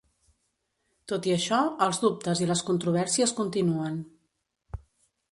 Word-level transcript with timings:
Tot 1.11 1.25
i 1.31 1.33
això, 1.33 1.59
els 1.87 1.99
dubtes 2.05 2.41
i 2.43 2.47
les 2.51 2.63
controvèrsies 2.69 3.33
continuen. 3.41 4.01